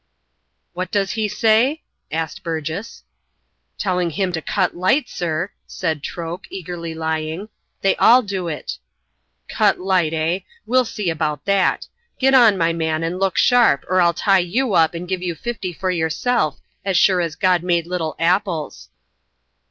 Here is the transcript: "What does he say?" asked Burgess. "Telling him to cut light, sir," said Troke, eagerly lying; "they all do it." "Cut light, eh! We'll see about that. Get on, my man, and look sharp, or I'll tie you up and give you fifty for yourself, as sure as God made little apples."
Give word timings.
"What 0.73 0.89
does 0.89 1.11
he 1.11 1.27
say?" 1.27 1.83
asked 2.11 2.41
Burgess. 2.41 3.03
"Telling 3.77 4.09
him 4.09 4.31
to 4.31 4.41
cut 4.41 4.75
light, 4.75 5.07
sir," 5.07 5.51
said 5.67 6.01
Troke, 6.01 6.47
eagerly 6.49 6.95
lying; 6.95 7.49
"they 7.81 7.95
all 7.97 8.23
do 8.23 8.47
it." 8.47 8.79
"Cut 9.47 9.79
light, 9.79 10.11
eh! 10.11 10.39
We'll 10.65 10.85
see 10.85 11.11
about 11.11 11.45
that. 11.45 11.85
Get 12.17 12.33
on, 12.33 12.57
my 12.57 12.73
man, 12.73 13.03
and 13.03 13.19
look 13.19 13.37
sharp, 13.37 13.85
or 13.87 14.01
I'll 14.01 14.11
tie 14.15 14.39
you 14.39 14.73
up 14.73 14.95
and 14.95 15.07
give 15.07 15.21
you 15.21 15.35
fifty 15.35 15.71
for 15.71 15.91
yourself, 15.91 16.59
as 16.83 16.97
sure 16.97 17.21
as 17.21 17.35
God 17.35 17.61
made 17.61 17.85
little 17.85 18.15
apples." 18.17 18.89